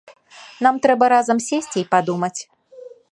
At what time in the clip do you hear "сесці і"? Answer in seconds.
1.49-1.87